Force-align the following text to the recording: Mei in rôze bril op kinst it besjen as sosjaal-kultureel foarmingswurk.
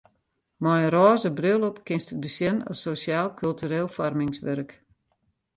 Mei 0.63 0.81
in 0.85 0.91
rôze 0.95 1.29
bril 1.39 1.61
op 1.69 1.77
kinst 1.87 2.11
it 2.13 2.21
besjen 2.23 2.57
as 2.71 2.79
sosjaal-kultureel 2.87 3.87
foarmingswurk. 3.95 4.69